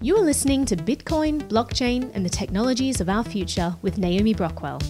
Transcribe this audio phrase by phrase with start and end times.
[0.00, 4.80] You are listening to Bitcoin, blockchain, and the technologies of our future with Naomi Brockwell.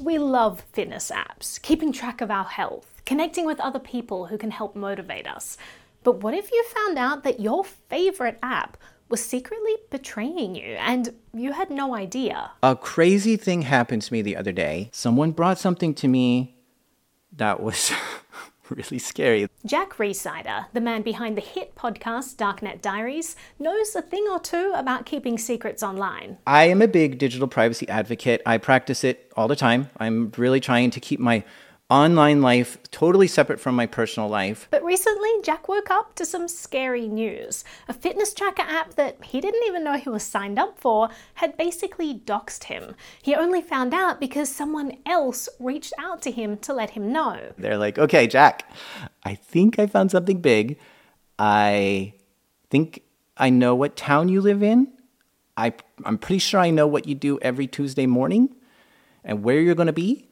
[0.00, 4.50] We love fitness apps, keeping track of our health, connecting with other people who can
[4.50, 5.58] help motivate us.
[6.02, 8.78] But what if you found out that your favorite app
[9.10, 12.52] was secretly betraying you and you had no idea?
[12.62, 14.88] A crazy thing happened to me the other day.
[14.90, 16.56] Someone brought something to me
[17.30, 17.92] that was
[18.70, 19.48] really scary.
[19.64, 24.72] Jack Rhysider, the man behind the hit podcast Darknet Diaries, knows a thing or two
[24.76, 26.38] about keeping secrets online.
[26.46, 28.42] I am a big digital privacy advocate.
[28.46, 29.90] I practice it all the time.
[29.98, 31.44] I'm really trying to keep my
[31.88, 34.66] online life totally separate from my personal life.
[34.70, 37.64] But recently, Jack woke up to some scary news.
[37.88, 41.56] A fitness tracker app that he didn't even know he was signed up for had
[41.56, 42.96] basically doxed him.
[43.22, 47.52] He only found out because someone else reached out to him to let him know.
[47.56, 48.68] They're like, okay, Jack,
[49.24, 50.78] I think I found something big.
[51.38, 52.14] I
[52.68, 53.02] think
[53.36, 54.88] I know what town you live in.
[55.56, 55.72] I,
[56.04, 58.54] I'm pretty sure I know what you do every Tuesday morning
[59.24, 60.26] and where you're going to be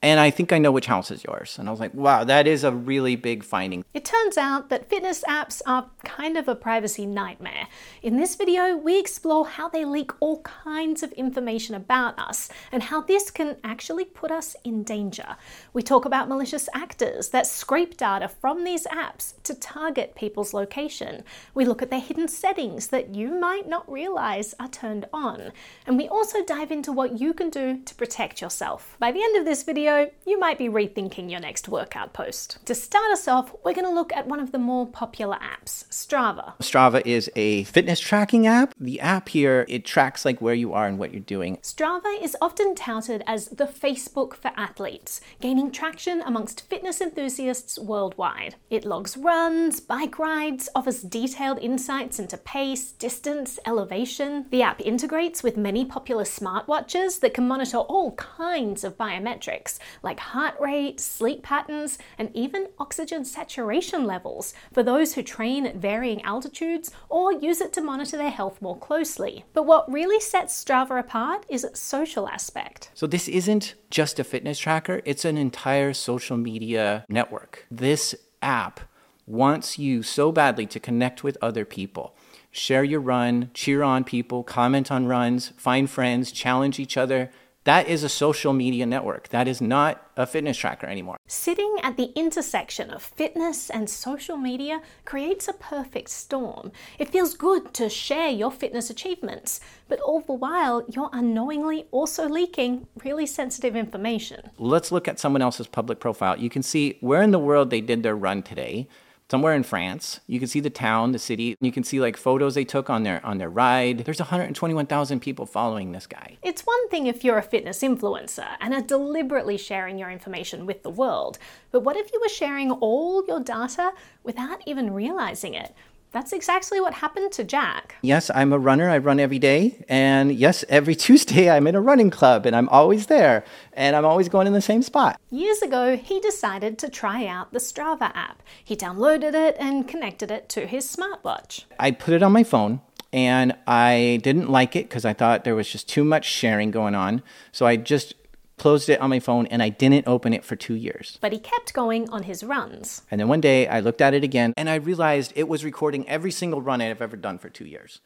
[0.00, 1.58] and I think I know which house is yours.
[1.58, 3.84] And I was like, wow, that is a really big finding.
[3.94, 7.66] It turns out that fitness apps are kind of a privacy nightmare.
[8.00, 12.84] In this video, we explore how they leak all kinds of information about us and
[12.84, 15.36] how this can actually put us in danger.
[15.72, 21.24] We talk about malicious actors that scrape data from these apps to target people's location.
[21.54, 25.50] We look at their hidden settings that you might not realize are turned on.
[25.88, 28.96] And we also dive into what you can do to protect yourself.
[29.00, 32.58] By the end of this video, video, you might be rethinking your next workout post.
[32.66, 35.86] To start us off, we're going to look at one of the more popular apps,
[35.88, 36.54] Strava.
[36.58, 38.74] Strava is a fitness tracking app.
[38.78, 41.56] The app here, it tracks like where you are and what you're doing.
[41.58, 48.56] Strava is often touted as the Facebook for athletes, gaining traction amongst fitness enthusiasts worldwide.
[48.70, 54.46] It logs runs, bike rides, offers detailed insights into pace, distance, elevation.
[54.50, 60.20] The app integrates with many popular smartwatches that can monitor all kinds of biometrics like
[60.20, 66.22] heart rate, sleep patterns, and even oxygen saturation levels for those who train at varying
[66.22, 69.44] altitudes or use it to monitor their health more closely.
[69.52, 72.90] But what really sets Strava apart is its social aspect.
[72.94, 77.66] So, this isn't just a fitness tracker, it's an entire social media network.
[77.70, 78.80] This app
[79.26, 82.14] wants you so badly to connect with other people
[82.50, 87.30] share your run, cheer on people, comment on runs, find friends, challenge each other,
[87.68, 89.28] that is a social media network.
[89.28, 91.18] That is not a fitness tracker anymore.
[91.26, 96.72] Sitting at the intersection of fitness and social media creates a perfect storm.
[96.98, 102.26] It feels good to share your fitness achievements, but all the while, you're unknowingly also
[102.26, 104.48] leaking really sensitive information.
[104.56, 106.38] Let's look at someone else's public profile.
[106.38, 108.88] You can see where in the world they did their run today
[109.30, 110.20] somewhere in France.
[110.26, 111.56] You can see the town, the city.
[111.60, 114.00] You can see like photos they took on their on their ride.
[114.00, 116.38] There's 121,000 people following this guy.
[116.42, 120.82] It's one thing if you're a fitness influencer and are deliberately sharing your information with
[120.82, 121.38] the world,
[121.70, 125.74] but what if you were sharing all your data without even realizing it?
[126.10, 127.96] That's exactly what happened to Jack.
[128.02, 128.88] Yes, I'm a runner.
[128.88, 129.84] I run every day.
[129.88, 133.44] And yes, every Tuesday I'm in a running club and I'm always there
[133.74, 135.20] and I'm always going in the same spot.
[135.30, 138.42] Years ago, he decided to try out the Strava app.
[138.64, 141.64] He downloaded it and connected it to his smartwatch.
[141.78, 142.80] I put it on my phone
[143.12, 146.94] and I didn't like it because I thought there was just too much sharing going
[146.94, 147.22] on.
[147.52, 148.14] So I just
[148.58, 151.18] closed it on my phone, and I didn't open it for two years.
[151.20, 153.02] But he kept going on his runs.
[153.10, 156.08] And then one day I looked at it again and I realized it was recording
[156.08, 158.00] every single run I've ever done for two years.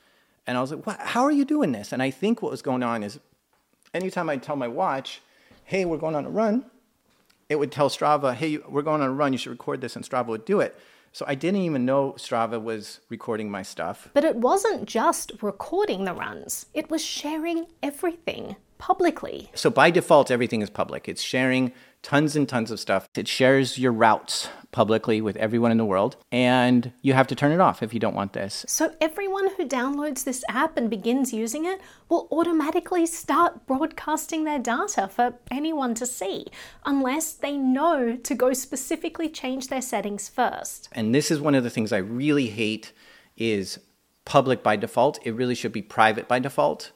[0.47, 1.93] And I was like, how are you doing this?
[1.93, 3.21] And I think what was going on is
[3.95, 5.21] anytime I tell my watch,
[5.65, 6.67] hey, we're going on a run,
[7.49, 10.05] it would tell Strava, hey, we're going on a run, you should record this, and
[10.05, 10.79] Strava would do it.
[11.13, 14.09] So I didn't even know Strava was recording my stuff.
[14.15, 19.49] But it wasn't just recording the runs, it was sharing everything publicly.
[19.55, 21.09] So by default, everything is public.
[21.09, 21.71] It's sharing
[22.03, 23.09] tons and tons of stuff.
[23.15, 27.53] It shares your routes publicly with everyone in the world, and you have to turn
[27.53, 28.65] it off if you don't want this.
[28.67, 34.59] So everyone who downloads this app and begins using it will automatically start broadcasting their
[34.59, 36.49] data for anyone to see,
[36.85, 40.89] unless they know to go specifically change their settings first.
[40.91, 42.93] And this is one of the things I really hate
[43.37, 43.79] is
[44.25, 45.21] public by default.
[45.25, 46.91] It really should be private by default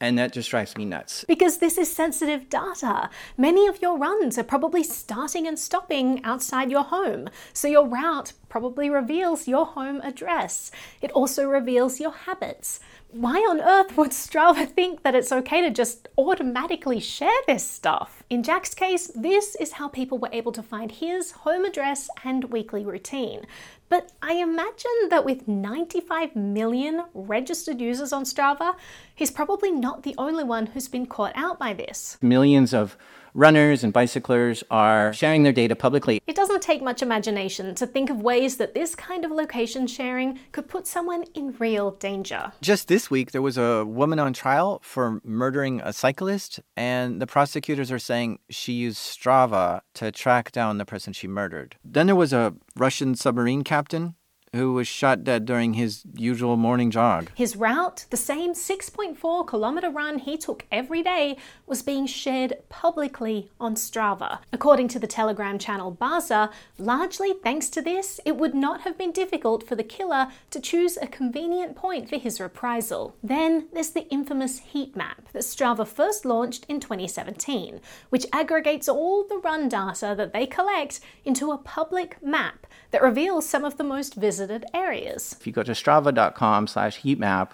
[0.00, 1.24] and that just drives me nuts.
[1.26, 3.08] Because this is sensitive data.
[3.38, 7.30] Many of your runs are probably starting and stopping outside your home.
[7.54, 10.70] So your route probably reveals your home address.
[11.00, 12.78] It also reveals your habits.
[13.16, 18.22] Why on earth would Strava think that it's okay to just automatically share this stuff?
[18.28, 22.52] In Jack's case, this is how people were able to find his home address and
[22.52, 23.46] weekly routine.
[23.88, 28.76] But I imagine that with 95 million registered users on Strava,
[29.14, 32.18] he's probably not the only one who's been caught out by this.
[32.20, 32.98] Millions of
[33.36, 36.20] runners and bicyclers are sharing their data publicly.
[36.26, 40.38] It doesn't take much imagination to think of ways that this kind of location sharing
[40.52, 42.52] could put someone in real danger.
[42.62, 47.26] Just this week, there was a woman on trial for murdering a cyclist, and the
[47.26, 51.76] prosecutors are saying she used Strava to track down the person she murdered.
[51.84, 54.14] Then there was a Russian submarine captain
[54.56, 57.30] who was shot dead during his usual morning jog.
[57.34, 61.36] His route, the same 6.4 kilometer run he took every day,
[61.66, 64.40] was being shared publicly on Strava.
[64.52, 69.12] According to the Telegram channel Baza, largely thanks to this, it would not have been
[69.12, 73.14] difficult for the killer to choose a convenient point for his reprisal.
[73.22, 79.24] Then there's the infamous heat map that Strava first launched in 2017, which aggregates all
[79.24, 82.66] the run data that they collect into a public map
[82.96, 85.36] that reveals some of the most visited areas.
[85.38, 87.50] If you go to strava.com slash heatmap,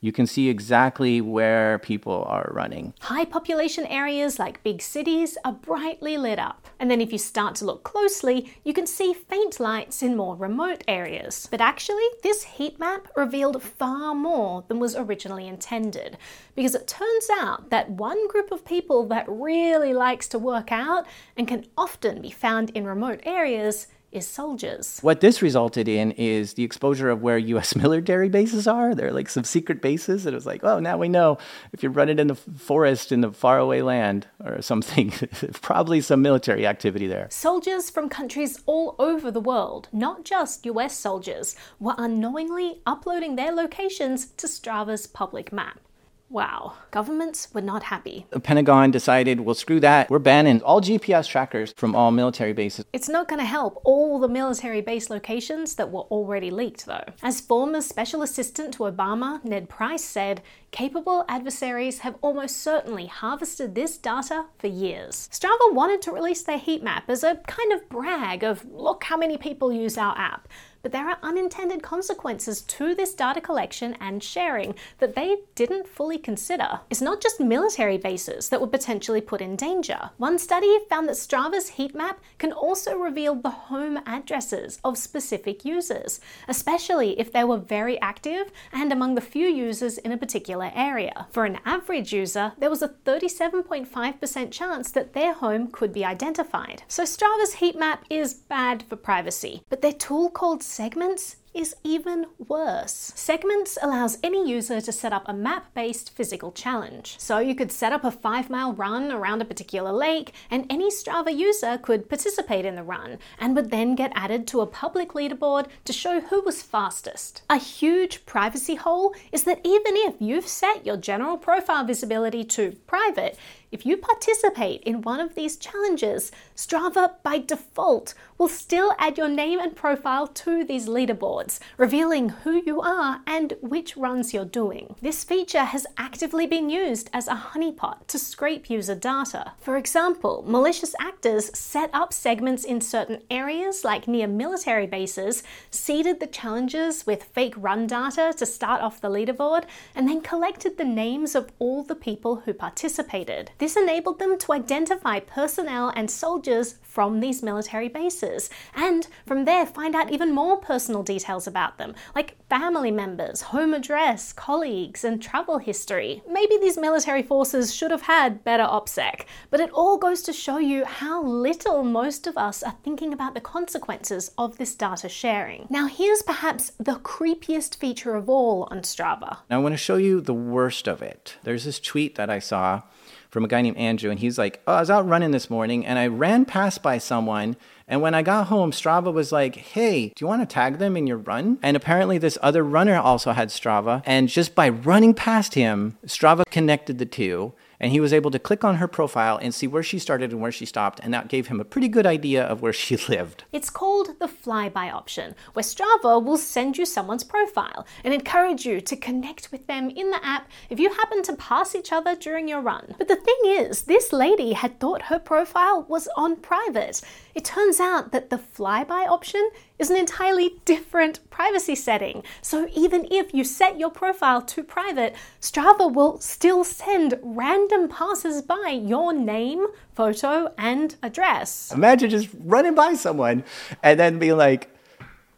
[0.00, 2.94] you can see exactly where people are running.
[3.00, 6.66] High population areas like big cities are brightly lit up.
[6.80, 10.34] And then if you start to look closely, you can see faint lights in more
[10.34, 11.46] remote areas.
[11.50, 16.16] But actually, this heat map revealed far more than was originally intended.
[16.54, 21.06] Because it turns out that one group of people that really likes to work out
[21.36, 24.98] and can often be found in remote areas is soldiers.
[25.02, 27.76] What this resulted in is the exposure of where U.S.
[27.86, 28.94] military bases are.
[28.94, 30.26] They're like some secret bases.
[30.26, 31.38] And it was like, oh, now we know
[31.72, 35.10] if you're running in the forest in the faraway land or something,
[35.60, 37.28] probably some military activity there.
[37.30, 43.52] Soldiers from countries all over the world, not just US soldiers, were unknowingly uploading their
[43.52, 45.80] locations to Strava's public map.
[46.28, 48.26] Wow, governments were not happy.
[48.30, 50.10] The Pentagon decided, well, screw that.
[50.10, 52.84] We're banning all GPS trackers from all military bases.
[52.92, 57.04] It's not going to help all the military base locations that were already leaked, though.
[57.22, 63.74] As former special assistant to Obama, Ned Price, said, capable adversaries have almost certainly harvested
[63.74, 65.28] this data for years.
[65.32, 69.16] Strava wanted to release their heat map as a kind of brag of, look how
[69.16, 70.48] many people use our app
[70.86, 76.16] but there are unintended consequences to this data collection and sharing that they didn't fully
[76.16, 76.78] consider.
[76.90, 80.10] It's not just military bases that were potentially put in danger.
[80.18, 85.64] One study found that Strava's heat map can also reveal the home addresses of specific
[85.64, 90.55] users, especially if they were very active and among the few users in a particular
[90.62, 91.26] area.
[91.30, 96.82] For an average user, there was a 37.5% chance that their home could be identified.
[96.88, 102.26] So Strava's heat map is bad for privacy, but their tool called segments is even
[102.46, 103.12] worse.
[103.16, 107.16] Segments allows any user to set up a map-based physical challenge.
[107.18, 110.90] So you could set up a five mile run around a particular lake and any
[110.90, 115.12] Strava user could participate in the run and would then get added to a public
[115.12, 117.40] leaderboard to show who was fastest.
[117.48, 122.72] A huge privacy hole is that even if you've set your general profile visibility to
[122.86, 123.38] private,
[123.72, 129.28] if you participate in one of these challenges, Strava by default will still add your
[129.28, 134.94] name and profile to these leaderboards, revealing who you are and which runs you're doing.
[135.00, 139.52] This feature has actively been used as a honeypot to scrape user data.
[139.58, 146.20] For example, malicious actors set up segments in certain areas, like near military bases, seeded
[146.20, 150.84] the challenges with fake run data to start off the leaderboard, and then collected the
[150.84, 153.50] names of all the people who participated.
[153.58, 158.25] This enabled them to identify personnel and soldiers from these military bases,
[158.74, 163.74] and from there find out even more personal details about them, like family members, home
[163.74, 166.22] address, colleagues, and travel history.
[166.28, 170.58] Maybe these military forces should have had better OPSEC, but it all goes to show
[170.58, 175.66] you how little most of us are thinking about the consequences of this data sharing.
[175.70, 179.38] Now, here's perhaps the creepiest feature of all on Strava.
[179.50, 181.36] Now, I want to show you the worst of it.
[181.42, 182.82] There's this tweet that I saw
[183.30, 185.84] from a guy named Andrew, and he's like, "Oh, I was out running this morning,
[185.84, 187.56] and I ran past by someone."
[187.88, 190.96] And when I got home, Strava was like, hey, do you want to tag them
[190.96, 191.58] in your run?
[191.62, 194.02] And apparently, this other runner also had Strava.
[194.04, 198.38] And just by running past him, Strava connected the two and he was able to
[198.38, 201.28] click on her profile and see where she started and where she stopped, and that
[201.28, 203.44] gave him a pretty good idea of where she lived.
[203.52, 208.80] It's called the flyby option, where Strava will send you someone's profile and encourage you
[208.80, 212.48] to connect with them in the app if you happen to pass each other during
[212.48, 212.94] your run.
[212.98, 217.00] But the thing is, this lady had thought her profile was on private.
[217.36, 222.22] It turns out that the flyby option is an entirely different privacy setting.
[222.40, 228.40] So even if you set your profile to private, Strava will still send random passers
[228.40, 231.72] by your name, photo, and address.
[231.74, 233.44] Imagine just running by someone
[233.82, 234.74] and then being like,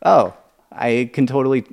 [0.04, 0.34] oh,
[0.70, 1.64] I can totally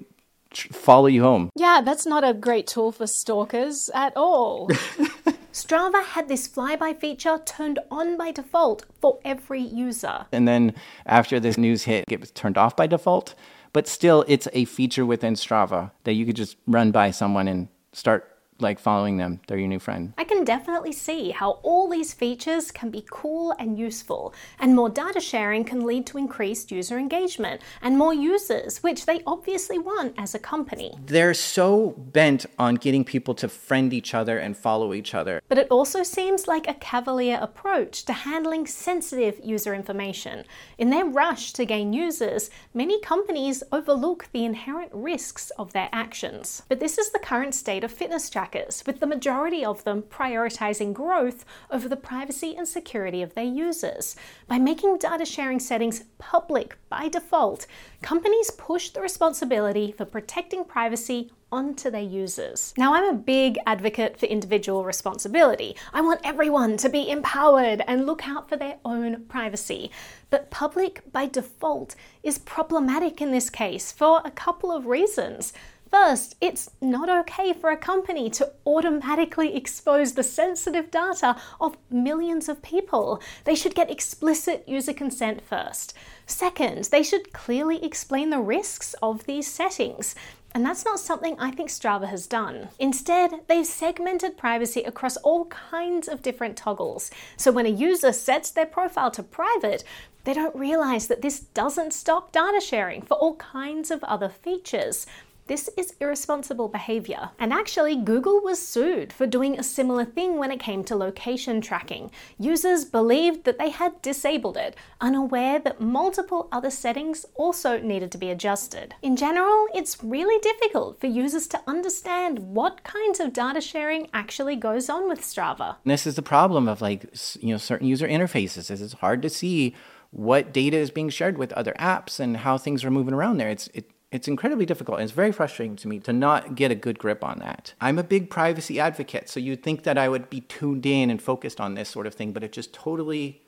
[0.71, 1.51] follow you home.
[1.55, 4.71] Yeah, that's not a great tool for stalkers at all.
[5.55, 10.25] Strava had this flyby feature turned on by default for every user.
[10.33, 13.35] And then after this news hit, it was turned off by default.
[13.71, 17.69] But still, it's a feature within Strava that you could just run by someone and
[17.93, 19.39] start like following them.
[19.47, 20.13] They're your new friend.
[20.17, 24.89] I can definitely see how all these features can be cool and useful, and more
[24.89, 30.13] data sharing can lead to increased user engagement and more users, which they obviously want
[30.17, 30.97] as a company.
[31.05, 35.41] They're so bent on getting people to friend each other and follow each other.
[35.47, 40.45] But it also seems like a cavalier approach to handling sensitive user information.
[40.77, 46.63] In their rush to gain users, many companies overlook the inherent risks of their actions.
[46.69, 50.93] But this is the current state of fitness trackers, with the majority of them prioritizing
[50.93, 54.15] growth over the privacy and security of their users.
[54.47, 57.65] By making data sharing settings public by default,
[58.01, 62.73] companies push the responsibility for protecting privacy onto their users.
[62.77, 65.75] Now, I'm a big advocate for individual responsibility.
[65.93, 69.89] I want everyone to be empowered and look out for their own privacy.
[70.29, 75.53] But public by default is problematic in this case for a couple of reasons.
[75.97, 82.49] First, it's not okay for a company to automatically expose the sensitive data of millions
[82.49, 83.21] of people.
[83.45, 85.93] They should get explicit user consent first.
[86.25, 90.15] Second, they should clearly explain the risks of these settings.
[90.53, 92.67] And that's not something I think Strava has done.
[92.77, 97.09] Instead, they've segmented privacy across all kinds of different toggles.
[97.37, 99.85] So when a user sets their profile to private,
[100.25, 105.05] they don't realize that this doesn't stop data sharing for all kinds of other features.
[105.47, 107.29] This is irresponsible behavior.
[107.37, 111.61] And actually, Google was sued for doing a similar thing when it came to location
[111.61, 112.09] tracking.
[112.39, 118.17] Users believed that they had disabled it, unaware that multiple other settings also needed to
[118.17, 118.95] be adjusted.
[119.03, 124.55] In general, it's really difficult for users to understand what kinds of data sharing actually
[124.55, 125.75] goes on with Strava.
[125.85, 127.05] This is the problem of like
[127.39, 128.71] you know certain user interfaces.
[128.71, 129.75] Is it's hard to see
[130.09, 133.49] what data is being shared with other apps and how things are moving around there.
[133.49, 136.75] It's it, it's incredibly difficult and it's very frustrating to me to not get a
[136.75, 137.73] good grip on that.
[137.81, 141.21] I'm a big privacy advocate, so you'd think that I would be tuned in and
[141.21, 143.41] focused on this sort of thing, but it just totally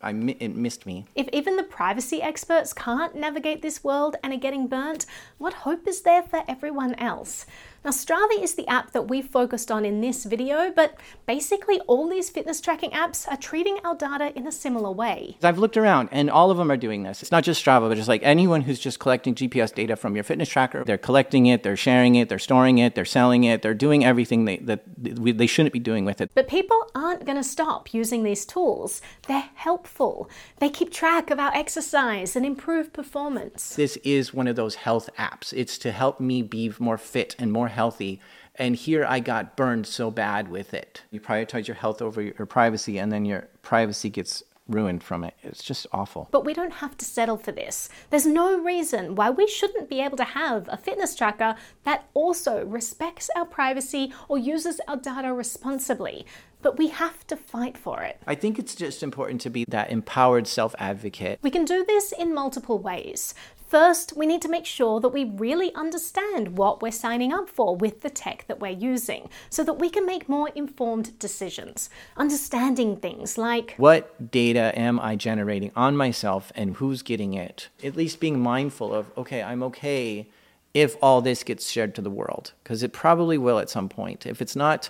[0.00, 1.06] I it missed me.
[1.14, 5.06] If even the privacy experts can't navigate this world and are getting burnt,
[5.38, 7.46] what hope is there for everyone else?
[7.84, 12.08] Now, Strava is the app that we focused on in this video, but basically all
[12.08, 15.36] these fitness tracking apps are treating our data in a similar way.
[15.42, 17.22] I've looked around and all of them are doing this.
[17.22, 20.24] It's not just Strava, but it's like anyone who's just collecting GPS data from your
[20.24, 20.82] fitness tracker.
[20.84, 24.44] They're collecting it, they're sharing it, they're storing it, they're selling it, they're doing everything
[24.44, 26.30] they, that they shouldn't be doing with it.
[26.34, 29.00] But people aren't going to stop using these tools.
[29.28, 30.28] They're helpful.
[30.58, 33.76] They keep track of our exercise and improve performance.
[33.76, 35.52] This is one of those health apps.
[35.52, 38.20] It's to help me be more fit and more healthy.
[38.54, 41.02] And here I got burned so bad with it.
[41.10, 45.34] You prioritize your health over your privacy, and then your privacy gets ruined from it.
[45.42, 46.28] It's just awful.
[46.30, 47.88] But we don't have to settle for this.
[48.10, 52.64] There's no reason why we shouldn't be able to have a fitness tracker that also
[52.64, 56.26] respects our privacy or uses our data responsibly.
[56.60, 58.20] But we have to fight for it.
[58.26, 61.38] I think it's just important to be that empowered self advocate.
[61.40, 63.32] We can do this in multiple ways.
[63.68, 67.76] First, we need to make sure that we really understand what we're signing up for
[67.76, 71.90] with the tech that we're using so that we can make more informed decisions.
[72.16, 77.68] Understanding things like What data am I generating on myself and who's getting it?
[77.84, 80.28] At least being mindful of, okay, I'm okay
[80.72, 84.24] if all this gets shared to the world, because it probably will at some point.
[84.24, 84.88] If it's not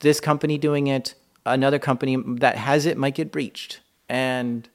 [0.00, 3.80] this company doing it, another company that has it might get breached.
[4.08, 4.68] And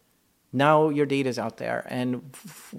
[0.54, 2.34] now your data's out there, and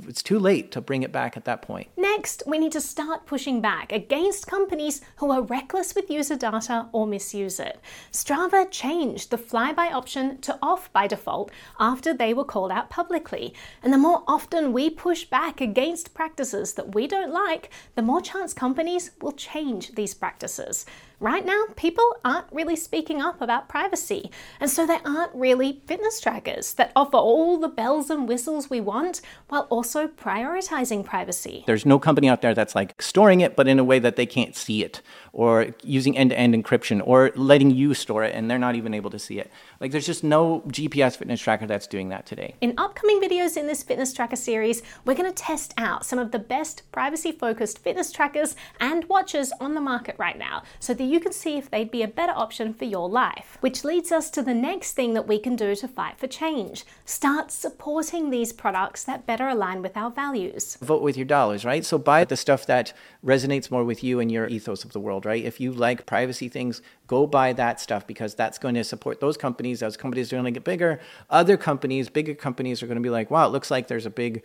[0.07, 1.89] it's too late to bring it back at that point.
[1.97, 6.89] Next, we need to start pushing back against companies who are reckless with user data
[6.93, 7.81] or misuse it.
[8.11, 13.55] Strava changed the flyby option to off by default after they were called out publicly.
[13.83, 18.21] And the more often we push back against practices that we don't like, the more
[18.21, 20.87] chance companies will change these practices.
[21.21, 26.21] Right now, people aren't really speaking up about privacy, and so there aren't really fitness
[26.21, 31.65] trackers that offer all the bells and whistles we want while also prioritizing privacy.
[31.67, 34.27] There's no company out there that's like storing it, but in a way that they
[34.27, 38.49] can't see it, or using end to end encryption, or letting you store it and
[38.49, 39.51] they're not even able to see it.
[39.81, 42.55] Like, there's just no GPS fitness tracker that's doing that today.
[42.61, 46.31] In upcoming videos in this fitness tracker series, we're going to test out some of
[46.31, 51.08] the best privacy focused fitness trackers and watches on the market right now so that
[51.09, 53.59] you can see if they'd be a better option for your life.
[53.61, 56.85] Which leads us to the next thing that we can do to fight for change
[57.05, 60.77] start supporting these products that better align with our values.
[60.77, 61.85] Vote with your dollars, right?
[61.85, 62.93] So buy the stuff that
[63.25, 65.45] resonates more with you and your ethos of the world, right?
[65.45, 69.37] If you like privacy things, go buy that stuff because that's going to support those
[69.37, 69.81] companies.
[69.81, 71.01] Those companies are going to get bigger.
[71.31, 74.11] Other companies, bigger companies, are going to be like, wow, it looks like there's a
[74.11, 74.43] big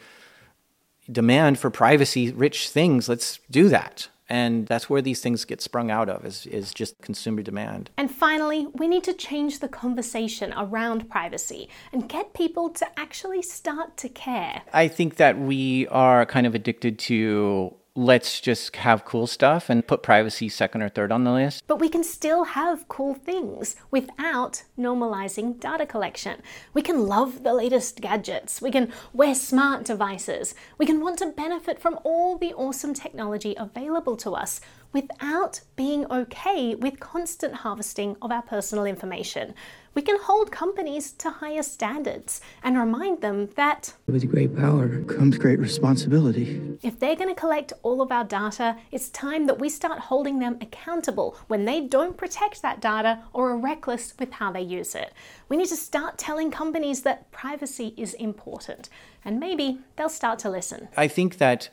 [1.11, 3.09] demand for privacy rich things.
[3.09, 4.07] Let's do that.
[4.33, 7.91] And that's where these things get sprung out of is, is just consumer demand.
[7.97, 13.43] And finally, we need to change the conversation around privacy and get people to actually
[13.43, 14.63] start to care.
[14.73, 19.85] I think that we are kind of addicted to let's just have cool stuff and
[19.85, 21.63] put privacy second or third on the list.
[21.67, 26.41] But we can still have cool things without normalizing data collection.
[26.73, 28.61] We can love the latest gadgets.
[28.61, 30.55] We can wear smart devices.
[30.79, 34.59] We can want to benefit from all the awesome technology available to us
[34.91, 39.53] without being okay with constant harvesting of our personal information.
[39.95, 45.37] We can hold companies to higher standards and remind them that with great power comes
[45.37, 46.79] great responsibility.
[46.81, 50.39] If they're going to collect all of our data, it's time that we start holding
[50.39, 54.95] them accountable when they don't protect that data or are reckless with how they use
[54.95, 55.13] it.
[55.47, 58.89] We need to start telling companies that privacy is important,
[59.23, 60.87] and maybe they'll start to listen.
[60.97, 61.69] I think that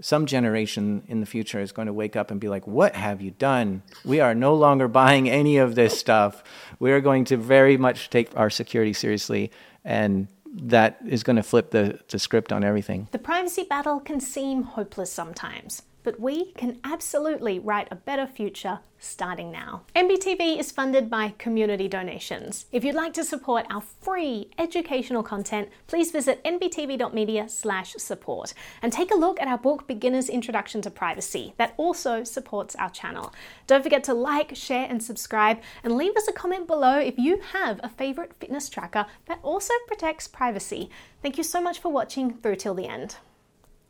[0.00, 3.20] some generation in the future is going to wake up and be like, What have
[3.20, 3.82] you done?
[4.04, 6.42] We are no longer buying any of this stuff.
[6.78, 9.50] We are going to very much take our security seriously,
[9.84, 13.08] and that is going to flip the, the script on everything.
[13.10, 18.80] The privacy battle can seem hopeless sometimes but we can absolutely write a better future
[18.98, 19.82] starting now.
[19.94, 22.66] NBTV is funded by community donations.
[22.72, 28.52] If you'd like to support our free educational content, please visit nbtv.media/support
[28.82, 32.90] and take a look at our book Beginner's Introduction to Privacy that also supports our
[32.90, 33.32] channel.
[33.66, 37.40] Don't forget to like, share and subscribe and leave us a comment below if you
[37.52, 40.90] have a favorite fitness tracker that also protects privacy.
[41.22, 43.16] Thank you so much for watching through till the end.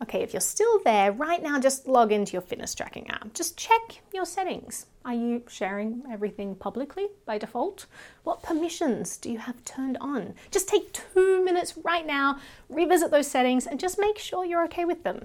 [0.01, 3.35] Okay, if you're still there, right now just log into your fitness tracking app.
[3.35, 4.87] Just check your settings.
[5.05, 7.87] Are you sharing everything publicly by default?
[8.23, 10.35] What permissions do you have turned on?
[10.53, 14.85] Just take two minutes right now, revisit those settings, and just make sure you're okay
[14.85, 15.25] with them.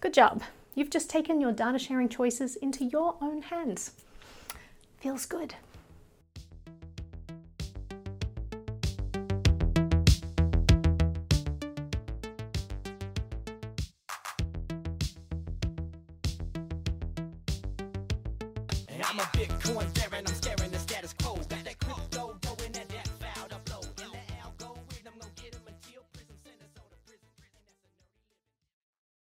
[0.00, 0.42] Good job.
[0.74, 3.92] You've just taken your data sharing choices into your own hands.
[4.98, 5.54] Feels good.